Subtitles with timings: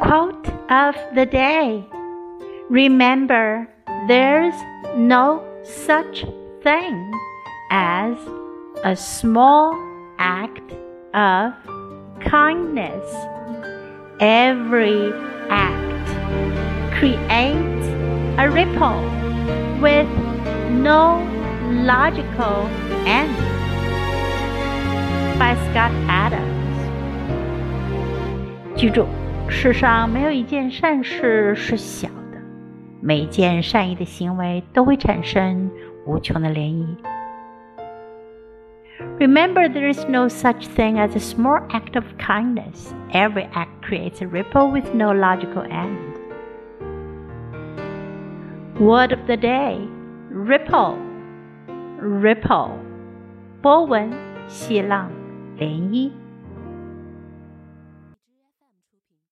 [0.00, 1.84] Quote of the day
[2.70, 3.68] Remember,
[4.06, 4.54] there's
[4.96, 6.24] no such
[6.62, 7.12] thing
[7.70, 8.16] as
[8.84, 9.74] a small
[10.18, 10.72] act
[11.14, 11.52] of
[12.20, 13.04] kindness.
[14.20, 15.12] Every
[15.50, 16.08] act
[16.98, 17.86] creates
[18.38, 19.02] a ripple
[19.80, 20.08] with
[20.70, 21.26] no
[21.84, 22.68] logical
[23.04, 23.36] end.
[25.38, 26.58] By Scott Adams.
[28.76, 29.08] 记住，
[29.47, 32.37] 世上没有一件善事是小的，
[33.01, 35.69] 每件善意的行为都会产生
[36.05, 36.85] 无穷的涟漪。
[39.19, 42.93] Remember, there is no such thing as a small act of kindness.
[43.11, 45.97] Every act creates a ripple with no logical end.
[48.79, 49.77] Word of the day
[50.29, 50.97] ripple,
[51.99, 52.71] ripple.
[53.61, 54.11] 波纹、
[54.47, 55.09] 细浪、
[55.57, 56.11] 涟漪。